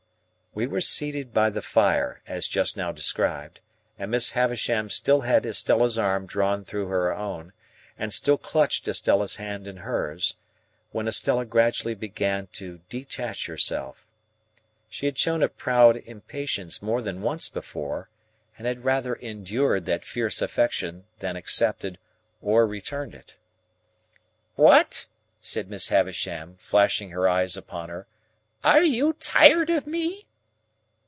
We 0.53 0.67
were 0.67 0.81
seated 0.81 1.33
by 1.33 1.49
the 1.49 1.61
fire, 1.61 2.21
as 2.27 2.45
just 2.45 2.75
now 2.75 2.91
described, 2.91 3.61
and 3.97 4.11
Miss 4.11 4.31
Havisham 4.31 4.89
still 4.89 5.21
had 5.21 5.45
Estella's 5.45 5.97
arm 5.97 6.25
drawn 6.25 6.65
through 6.65 6.87
her 6.87 7.15
own, 7.15 7.53
and 7.97 8.11
still 8.11 8.37
clutched 8.37 8.85
Estella's 8.85 9.37
hand 9.37 9.65
in 9.65 9.77
hers, 9.77 10.35
when 10.91 11.07
Estella 11.07 11.45
gradually 11.45 11.95
began 11.95 12.47
to 12.47 12.81
detach 12.89 13.45
herself. 13.45 14.09
She 14.89 15.05
had 15.05 15.17
shown 15.17 15.41
a 15.41 15.47
proud 15.47 15.95
impatience 15.95 16.81
more 16.81 17.01
than 17.01 17.21
once 17.21 17.47
before, 17.47 18.09
and 18.57 18.67
had 18.67 18.83
rather 18.83 19.15
endured 19.15 19.85
that 19.85 20.03
fierce 20.03 20.41
affection 20.41 21.05
than 21.19 21.37
accepted 21.37 21.97
or 22.41 22.67
returned 22.67 23.15
it. 23.15 23.37
"What!" 24.57 25.07
said 25.39 25.69
Miss 25.69 25.87
Havisham, 25.87 26.57
flashing 26.57 27.11
her 27.11 27.25
eyes 27.25 27.55
upon 27.55 27.87
her, 27.87 28.05
"are 28.65 28.83
you 28.83 29.13
tired 29.13 29.69
of 29.69 29.87
me?" 29.87 30.27